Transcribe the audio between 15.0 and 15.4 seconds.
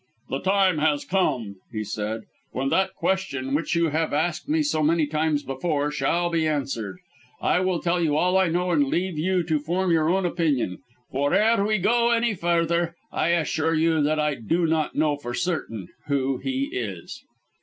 for